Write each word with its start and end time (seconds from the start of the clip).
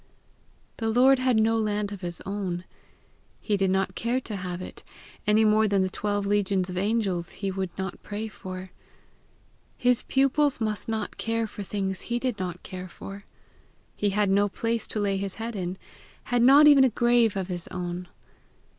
The 0.77 0.89
Lord 0.89 1.19
had 1.19 1.39
no 1.39 1.59
land 1.59 1.91
of 1.91 2.01
his 2.01 2.21
own. 2.25 2.65
He 3.39 3.55
did 3.55 3.69
not 3.69 3.93
care 3.93 4.19
to 4.21 4.35
have 4.35 4.59
it, 4.59 4.83
any 5.27 5.45
more 5.45 5.67
than 5.67 5.83
the 5.83 5.91
twelve 5.91 6.25
legions 6.25 6.71
of 6.71 6.75
angels 6.79 7.33
he 7.33 7.51
would 7.51 7.69
not 7.77 8.01
pray 8.01 8.27
for: 8.27 8.71
his 9.77 10.01
pupils 10.01 10.59
must 10.59 10.89
not 10.89 11.17
care 11.17 11.45
for 11.45 11.61
things 11.61 12.01
he 12.09 12.17
did 12.17 12.39
not 12.39 12.63
care 12.63 12.87
for. 12.87 13.25
He 13.95 14.09
had 14.09 14.31
no 14.31 14.49
place 14.49 14.87
to 14.87 14.99
lay 14.99 15.17
his 15.17 15.35
head 15.35 15.55
in 15.55 15.77
had 16.23 16.41
not 16.41 16.65
even 16.65 16.83
a 16.83 16.89
grave 16.89 17.37
of 17.37 17.47
his 17.47 17.67
own. 17.67 18.07